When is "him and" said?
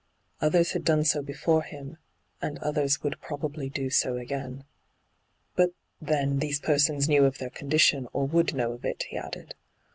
1.61-2.57